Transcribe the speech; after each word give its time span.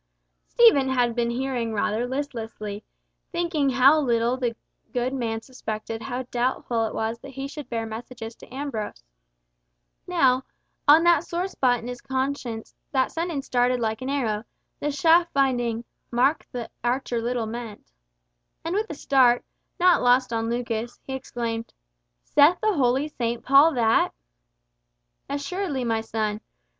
Stephen 0.47 0.89
had 0.89 1.13
been 1.13 1.29
hearing 1.29 1.73
rather 1.75 2.07
listlessly, 2.07 2.83
thinking 3.31 3.69
how 3.69 3.99
little 3.99 4.35
the 4.35 4.55
good 4.93 5.13
man 5.13 5.39
suspected 5.43 6.01
how 6.01 6.23
doubtful 6.31 6.87
it 6.87 6.95
was 6.95 7.19
that 7.19 7.29
he 7.29 7.47
should 7.47 7.69
bear 7.69 7.85
messages 7.85 8.33
to 8.33 8.51
Ambrose. 8.51 9.03
Now, 10.07 10.41
on 10.87 11.03
that 11.03 11.23
sore 11.25 11.47
spot 11.47 11.77
in 11.81 11.87
his 11.87 12.01
conscience, 12.01 12.73
that 12.91 13.11
sentence 13.11 13.47
darted 13.47 13.79
like 13.79 14.01
an 14.01 14.09
arrow, 14.09 14.43
the 14.79 14.89
shaft 14.89 15.33
finding 15.33 15.83
"mark 16.09 16.47
the 16.51 16.71
archer 16.83 17.21
little 17.21 17.45
meant," 17.45 17.91
and 18.65 18.73
with 18.73 18.89
a 18.89 18.95
start, 18.95 19.45
not 19.79 20.01
lost 20.01 20.33
on 20.33 20.49
Lucas, 20.49 20.99
he 21.03 21.13
exclaimed 21.13 21.75
"Saith 22.23 22.59
the 22.59 22.73
holy 22.73 23.07
Saint 23.07 23.43
Paul 23.43 23.71
that?" 23.75 24.15
"Assuredly, 25.29 25.83
my 25.83 26.01
son. 26.01 26.41